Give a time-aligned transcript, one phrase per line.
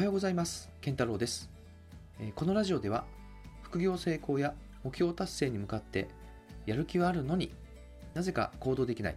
[0.00, 0.70] はようございます。
[0.80, 1.50] 健太郎です。
[2.34, 3.04] このラジオでは
[3.60, 6.08] 副業成功や目標達成に向かって
[6.64, 7.52] やる気はあるのに
[8.14, 9.16] なぜか行動できない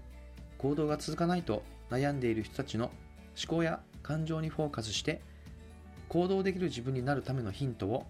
[0.57, 2.92] 行動が続かないと悩んでいる人たちの
[3.42, 5.21] 思考や感情にフォーカスして
[6.10, 8.06] 行動できる自分になるためのヒントを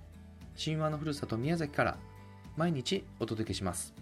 [0.59, 1.97] 神話のふるさと宮崎から
[2.57, 3.93] 毎日お届けします。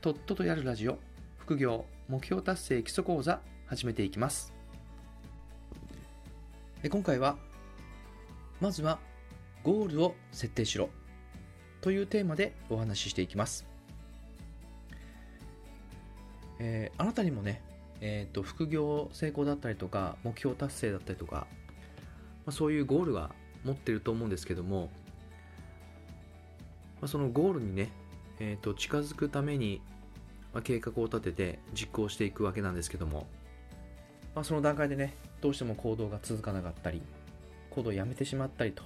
[0.00, 0.98] とっととやるラジオ
[1.36, 4.57] 副業目標達成基礎講座始めていきます。
[6.86, 7.36] 今回は
[8.60, 9.00] まずは
[9.64, 10.90] ゴールを設定しろ
[11.80, 13.66] というテーマでお話ししていきます、
[16.60, 17.62] えーあなたにもね、
[18.00, 21.48] えーと副業成功だったりとか目標達成だったりとか、
[22.46, 23.32] まあ、そういうゴールが
[23.64, 24.88] 持ってると思うんですけども、
[27.00, 27.90] まあ、そのゴールにね、
[28.38, 29.82] えーと近づくために、
[30.54, 33.26] まあ、計画を立てて実行していくわけなんですけども、
[34.36, 37.02] まあ、その段階でねどうしても行動が続かなかったり
[37.70, 38.82] 行動をやめてしまったりと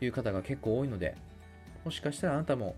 [0.00, 1.16] いう方が結構多いので
[1.84, 2.74] もしかしたらあなたも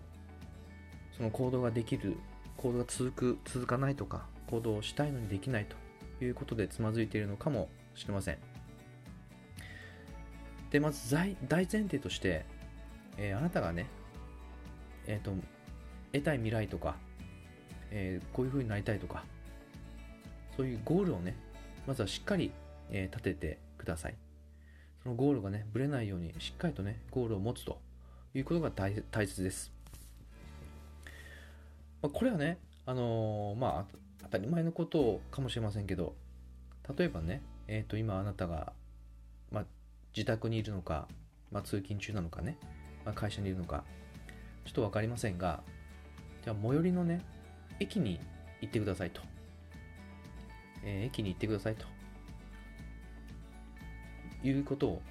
[1.17, 2.17] その行動ができる
[2.57, 8.39] 行動が続く続かないとか行動をしたいのにできないということでつまずいているのかもしれません。
[10.71, 12.47] でまず大前提として、
[13.19, 13.87] えーあなたがね
[15.07, 15.33] えっ、と
[16.13, 16.97] 得たい未来とか、
[17.91, 19.25] えーこういう風になりたいとか
[20.57, 21.37] そういうゴールをね
[21.87, 22.53] まずはしっかり、
[22.91, 24.15] え立ててください
[25.03, 27.81] そのゴールがね、ぶれないようにしっかりとね、ゴールを持つと
[28.35, 29.73] いうことが大大切です。
[32.01, 36.15] まあ、これはね、あのーまあ、当たり前のことかもしれませんけど、
[36.97, 38.73] 例えばね、えっ、と、今あなたが、
[39.51, 39.65] まあ、
[40.17, 41.09] 自宅にいるのか、
[41.51, 42.57] まあ、通勤中なのかね、
[43.05, 43.85] まあ、会社にいるのか、
[44.65, 45.63] ちょっとわかりませんが、
[46.45, 47.23] じゃあ、最寄りのね、
[47.81, 48.21] 駅に
[48.61, 49.21] 行ってくださいと。
[50.85, 51.87] えー駅に行ってくださいと。
[54.45, 55.03] いうことを、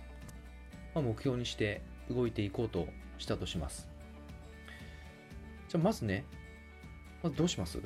[0.93, 2.87] まあ、目標にして動いていこうと
[3.17, 3.87] したとします。
[5.69, 6.25] じゃあまずね、
[7.23, 7.79] まずどうします？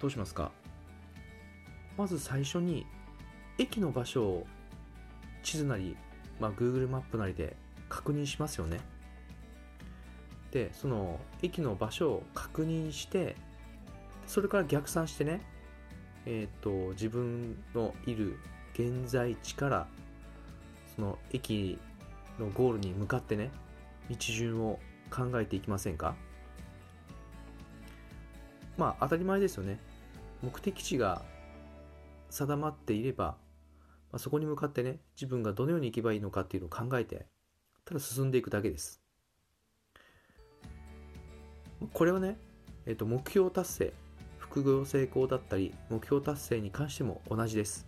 [0.00, 0.50] どうしますか？
[1.98, 2.86] まず最初に
[3.58, 4.46] 駅の場所を
[5.42, 5.96] 地図なり、
[6.40, 7.54] まあ、Google マップなりで
[7.90, 8.80] 確認しますよね。
[10.52, 13.36] で、その駅の場所を確認して、
[14.26, 15.42] それから逆算してね、
[16.30, 18.38] えっ、と、自分のいる
[18.74, 19.88] 現在地から
[20.94, 21.78] その駅
[22.38, 23.50] のゴールに向かってね
[24.10, 24.78] 道順を
[25.10, 26.14] 考えていきませんか？
[28.76, 29.80] まあ当たり前ですよね。
[30.42, 31.22] 目的地が
[32.28, 37.26] 定まっていれば、まあ、そこに向かってね自分がどのように行けばいいのかっていうのを考えて
[37.86, 39.00] ただ進んでいくだけです。
[41.94, 42.38] これはね、
[42.84, 44.07] えっと目標達成。
[44.50, 47.86] 副業成功だったり目標達成に関しても同じです。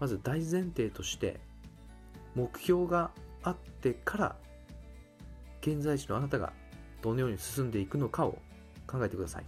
[0.00, 1.38] まず大前提として
[2.34, 3.10] 目標が
[3.42, 4.36] あってから
[5.60, 6.52] 現在地のあなたが
[7.02, 8.38] どのように進んでいくのかを
[8.86, 9.44] 考えてください、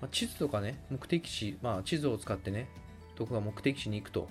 [0.00, 2.68] ま、地図とかね目的地、まあ、地図を使ってね
[3.16, 4.28] どこが目的地に行くと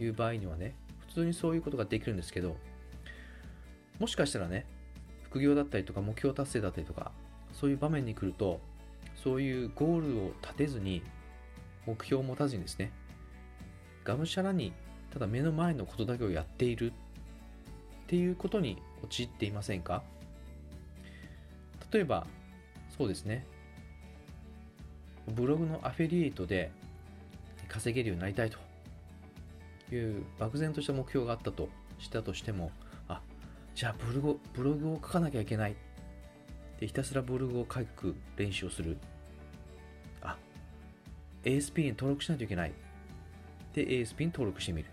[0.00, 0.74] いう場合にはね
[1.06, 2.56] 普通にそういうことができるんですけど
[3.98, 4.66] もしかしたらね
[5.22, 7.12] 副業だったりとか目標達成だったりとか
[7.58, 8.60] そういう場面に来ると
[9.16, 11.02] そういうゴールを立てずに
[11.86, 12.92] 目標を持たずにですね
[14.04, 14.72] がむしゃらに
[15.10, 16.94] ただ目の前のことだけをやっているっ
[18.06, 20.02] ていうことに陥っていませんか？
[21.92, 22.26] 例えば
[22.96, 23.46] そうですね。
[25.34, 26.70] ブログのアフィリエイトで
[27.68, 31.68] 稼げるようになりたいという漠然とした目標があったと
[31.98, 32.70] したとしても
[33.08, 33.20] あ
[33.74, 35.76] じゃあブログブログを書かなきゃいけない
[36.80, 38.98] でひたすらブログを書く練習をする
[40.22, 40.36] あ
[41.44, 42.72] ASP に登録しないといけない。
[43.74, 44.90] で、ASP に登録してみる。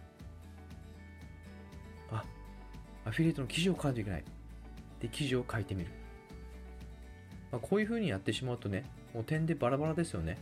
[2.12, 2.24] あ、
[3.06, 4.24] アフィリエイトの記事を書かないといけない。
[5.00, 5.90] で、記事を書いてみる。
[7.52, 8.84] まあ、こういう風にやってしまうとね、
[9.14, 10.38] もう点でバラバラですよね。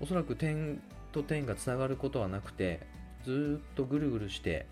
[0.00, 0.82] おそらく点
[1.12, 2.80] と点がつながることはなくて、
[3.24, 4.66] ずっとぐるぐるして、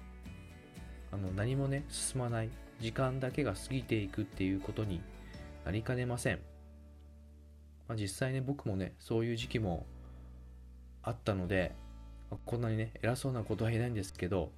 [1.12, 2.50] あの何もね、進まない。
[2.82, 5.00] 時間だけが過ぎていくっていうことに
[5.64, 6.40] なりかねません。
[7.88, 9.86] まあ、実際ね僕もねそういう時期も
[11.02, 11.74] あったので、
[12.44, 14.50] こんなにね偉そうなことは言えないんですけど、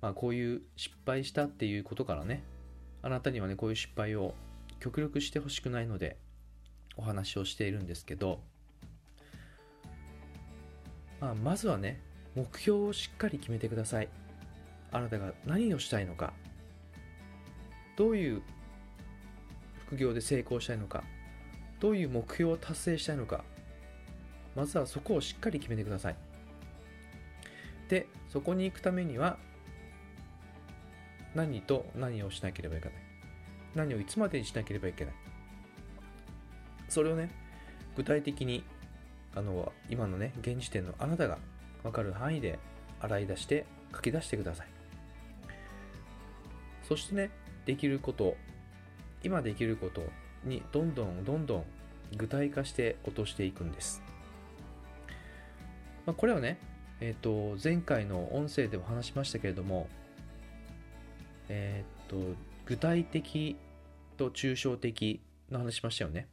[0.00, 2.42] まあ、こういう失敗したっていうことからね
[3.02, 4.34] あなたにはねこういう失敗を
[4.80, 6.16] 極力してほしくないので
[6.96, 8.40] お話をしているんですけど、
[11.20, 12.00] まあ、まずはね
[12.34, 14.08] 目標をしっかり決めてください
[14.90, 16.32] あなたが何をしたいのか
[17.98, 18.42] どういう
[19.86, 21.02] 副業で成功したいのか
[21.80, 23.42] どういう目標を達成したいのか
[24.54, 26.16] まずはそこをしっかり決めてください。
[27.88, 29.36] でそこに行くためには
[31.34, 32.98] 何と何をしなければいけない
[33.74, 35.14] 何をいつまでにしなければいけない。
[36.88, 37.30] それをね
[37.96, 38.62] 具体的に
[39.34, 41.38] あの今のね現時点のあなたが
[41.82, 42.60] 分かる範囲で
[43.00, 44.68] 洗い出して書き出してください。
[46.86, 47.30] そしてね
[47.68, 48.34] できること
[49.22, 50.02] 今できること
[50.42, 51.64] にどんどんどんどん
[52.16, 54.00] 具体化して落としていくんです、
[56.06, 56.58] まあ、これはね
[57.02, 59.86] えっ、ー、と前回の音声でも話しましたけれども
[61.50, 63.58] えっ、ー、と具体的
[64.16, 66.26] と抽象的の話しましたよね。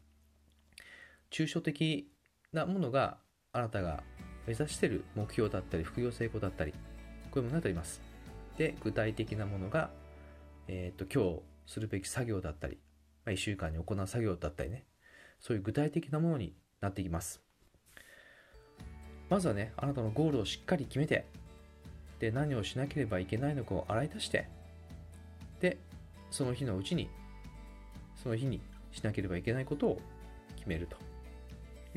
[1.31, 2.07] 抽象的
[2.53, 3.17] なものが
[3.51, 4.03] あなたが
[4.47, 6.77] 目指している目標だったり副業成功だったりこ
[7.35, 7.99] ういうものになっています。
[8.57, 9.89] で具体的なものが、
[10.67, 12.79] えっ、ー、と今日するべき作業だったり、
[13.25, 14.85] まあ、1週間に行う作業だったりね。
[15.39, 17.41] そういう具体的なものになっていきます。
[19.29, 21.25] まずはねあなたのゴールをしっかり決めて
[22.19, 24.47] で何をしなければいけないのかを洗い出して
[25.59, 25.79] で
[26.29, 27.09] その日のうちに
[28.21, 30.01] その日にしなければいけないことを
[30.55, 30.97] 決めると。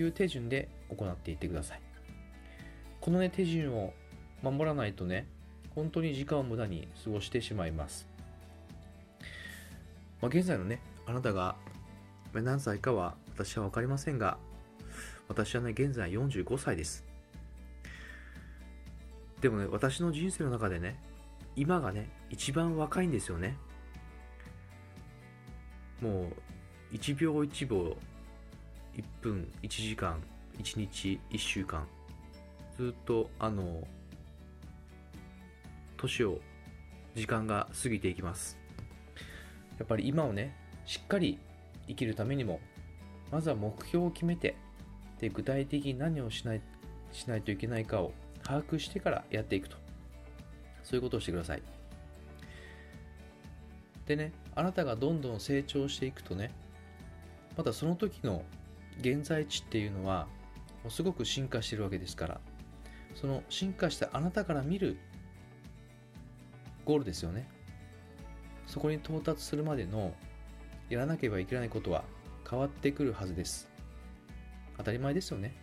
[0.03, 1.81] いう手順で行っていってください。
[3.01, 3.93] このね手順を
[4.43, 5.27] 守らないとね
[5.75, 8.09] 本当に時間を無駄に過ごしてしまいます。
[10.21, 11.57] まあ、現在のね、あなたが
[12.33, 14.39] 何歳かは私は分かりませんが、
[15.29, 17.05] 私はね、現在45歳です。
[19.41, 21.01] でもね、私の人生の中でね、
[21.55, 23.57] 今がね、一番若いんですよね。
[26.01, 26.31] も
[26.93, 27.97] う、1秒1秒、
[28.97, 30.21] 1分、1時間、
[30.59, 31.87] 1日、1週間、
[32.77, 33.87] ずっと、あの、
[35.97, 36.41] 年を、
[37.15, 38.59] 時間が過ぎていきます。
[39.79, 40.55] やっぱり今をね
[40.87, 41.39] しっかり
[41.87, 42.61] 生きるためにも
[43.31, 44.57] まずは目標を決めて
[45.21, 46.61] で具体的に何をしない
[47.13, 49.77] しないといけないかを把握してからやっていくと。
[50.89, 51.63] そういうことをしてください。
[54.07, 56.51] でねあなたがどんどん成長していくとね
[57.59, 58.43] またその時の
[59.01, 60.27] 現在地っていうのは
[60.83, 62.41] もうすごく進化してるわけですから
[63.15, 64.97] その進化したあなたから見る
[66.87, 67.47] ゴールですよね。
[68.69, 70.15] そこに到達するまでの
[70.91, 72.05] やらなければいけないことは
[72.49, 73.67] 変わってくるはずです。
[74.77, 75.57] 当たり前ですよね。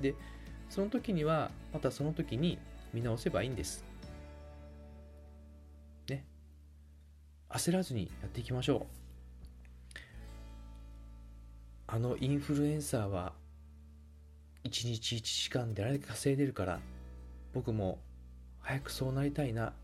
[0.00, 0.14] で
[0.70, 2.58] その時にはまたその時に
[2.94, 3.84] 見直せばいいんです。
[6.08, 6.24] ね。
[7.50, 9.02] 焦らずにやっていきましょう。
[11.86, 13.34] あのインフルエンサーは
[14.64, 16.80] 1日1時間であれだけ稼いでるから
[17.52, 17.98] 僕も
[18.60, 19.74] 早くそうなりたいな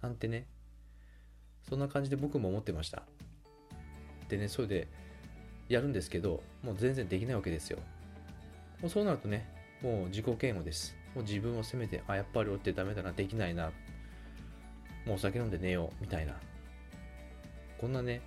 [0.00, 0.46] なんてね
[1.68, 3.02] そんな感じで僕も思ってました。
[4.28, 4.88] でねそれで
[5.68, 7.78] やるんですけどもう全然できないわけですよ。
[8.80, 9.48] もうそうなるとね
[9.82, 10.96] もう自己嫌悪です。
[11.14, 13.70] もう自分を責めてあやっぱり俺ってダメだなできないな。
[15.06, 16.34] もうお酒飲んで寝ようみたいな。
[17.78, 18.20] こんなね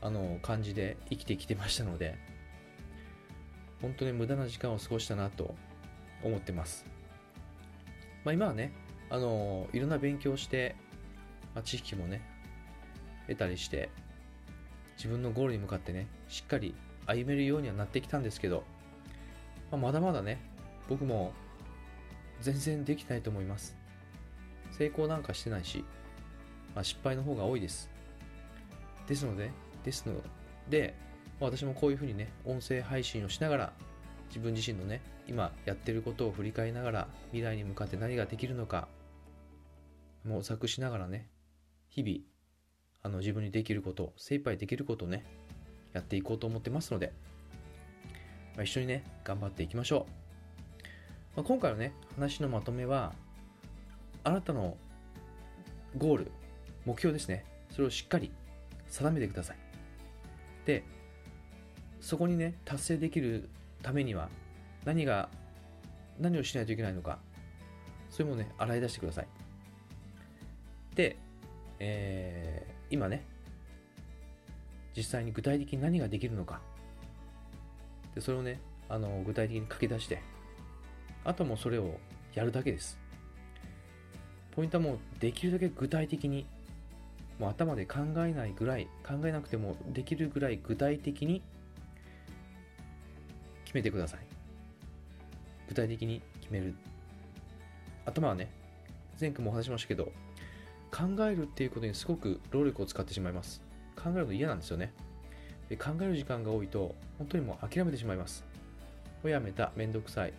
[0.00, 2.16] あの感じで生きてきてましたので
[3.80, 5.54] 本当に無駄な時間を過ごしたなと
[6.22, 6.86] 思ってます。
[8.24, 8.72] まあ今はね
[9.10, 10.74] あのいろんな勉強して、
[11.54, 12.33] まあ、知識もね
[13.28, 13.88] 得たりして
[14.96, 16.74] 自分のゴールに向かってねしっかり
[17.06, 18.64] 歩めるようにはなってきたんですけど、
[19.70, 20.40] まあ、まだまだね
[20.88, 21.32] 僕も
[22.40, 23.76] 全然できないと思います。
[24.70, 25.84] 成功なんかしてないし、
[26.74, 27.88] まあ、失敗の方が多いです。
[29.06, 29.50] ですので
[29.84, 30.14] ですの
[30.68, 30.94] で、
[31.40, 33.72] 私もこういうふうにね音声配信をしながら
[34.28, 38.88] 自分自身のね今やってることを振り返りながら未来に向かって何ができるのか
[40.24, 41.28] 模索しながらね
[41.88, 42.18] 日々
[43.04, 45.24] あの自分にできること精一杯できることをね
[45.92, 47.12] やっていこうと思ってますので、
[48.56, 53.12] まあ、一緒にね頑張っていきましょう、まあ、今回のね話のまとめは
[54.24, 54.76] あなたの
[55.96, 56.32] ゴール
[56.86, 57.44] 目標ですね。
[57.70, 58.30] それをしっかり
[58.88, 59.56] 定めてください。
[60.64, 60.82] で
[62.00, 63.48] そこにね達成できる
[63.82, 64.28] ためには
[64.84, 65.28] 何が
[66.18, 67.18] 何をしないといけないのか
[68.10, 69.26] それもね洗い出してください。
[70.94, 71.16] で、
[71.80, 73.24] え、今ね
[74.96, 76.60] 実際に具体的に何ができるのか。
[78.14, 80.22] でそれをねあの具体的に書き出して
[81.24, 81.98] あともうそれを
[82.34, 82.98] やるだけです。
[84.52, 86.46] ポイントはもうできるだけ具体的に
[87.40, 91.42] もう頭で考えないぐらい考えなくてもできるぐらい具体的に
[93.64, 94.20] 決めてください。
[95.68, 96.74] 具体的に決める。
[98.06, 98.48] 頭はね
[99.20, 100.12] 前回もお話しましたけど
[100.94, 103.60] 考えるっていうことにすごく労力を使ってしまいます。
[103.96, 104.92] 考えるの嫌なんですよね。
[105.68, 108.44] で考える時間が多いと、本当にもう諦めてしまいます。
[109.24, 110.32] もうやめた、めんどくさい。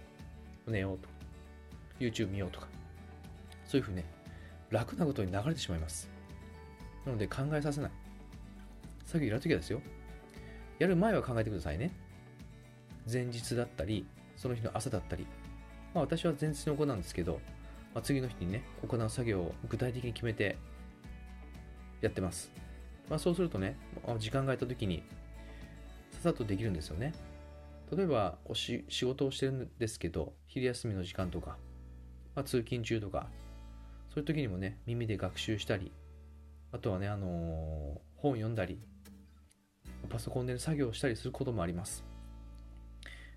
[0.66, 1.10] 寝ようと、
[2.00, 2.68] YouTube 見ようとか、
[3.66, 4.06] そういうふうにね、
[4.70, 6.10] 楽なことに流れてしまいます。
[7.06, 7.92] なので考えさせない。
[9.06, 9.82] 作業やるときはですよ。
[10.80, 11.92] やる前は考えてくださいね。
[13.12, 14.06] 前日だったり、
[14.38, 15.28] その日の朝だったり。
[15.94, 17.42] まあ私は前日に行うんですけど、
[17.96, 20.58] まあ、次の日にね、行う作業を具体的に決めて
[22.02, 22.52] やってます。
[23.10, 23.78] まあそうするとね、
[24.20, 25.04] 時間が空いた時に
[26.12, 27.14] ささっとできるんですよね。
[27.96, 31.58] 例えばおし仕事をしてるんですけど、昼休みの時間とか、
[32.36, 33.30] まあ、通勤中とか、
[34.10, 35.94] そういう時にもね、耳で学習したり、
[36.74, 38.82] あとはね、あのー、本読んだり、
[40.10, 42.04] パソコンで作業したりすることもあります。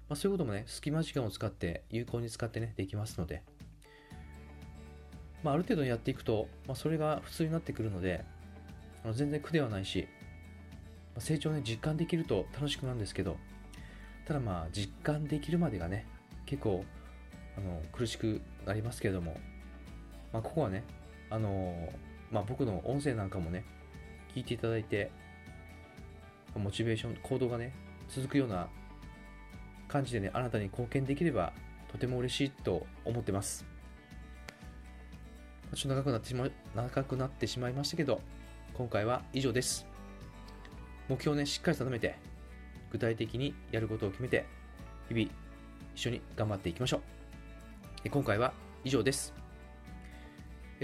[0.08, 3.44] まあ、そういうこともね、隙間時間を使って、有効に使ってね、できますので、
[5.42, 8.24] まあ、ある程度やっていくと、まあ、それが普通になってくるので、
[9.04, 10.08] あの全然苦ではないし、
[11.14, 13.36] まあ、成長ね、実感できると楽しくなるんですけど、
[14.26, 16.06] ただまあ、実感できるまでがね、
[16.46, 16.84] 結構、
[17.56, 19.38] あの、苦しくなりますけれども、
[20.32, 20.84] まあ、ここはね、
[21.30, 21.92] あの
[22.30, 23.64] まあ、僕の音声なんかもね、
[24.34, 25.10] 聞いていただいて、
[26.54, 27.72] モチベーション、行動がね、
[28.08, 28.68] 続くような
[29.86, 31.52] 感じでね、あなたに貢献できれば、
[31.90, 33.64] とても嬉しいと思ってます。
[35.74, 38.20] ちょっと長くなってしま長くなってしまいましたけど、
[38.74, 39.86] 今回は以上です。
[41.08, 42.16] 目標をね、しっかり定めて、
[42.90, 44.46] 具体的にやることを決めて、
[45.08, 45.30] 日々
[45.94, 47.02] 一緒に頑張っていきましょ
[48.04, 48.10] う。
[48.10, 48.52] 今回は
[48.84, 49.34] 以上です。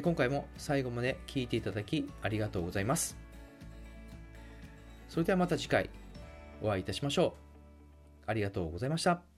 [0.03, 3.17] 今回も最後まで聞いていただきありがとうございます。
[5.09, 5.89] それではまた次回
[6.61, 7.37] お会いいたしましょ
[8.27, 8.31] う。
[8.31, 9.34] ありがとうございました。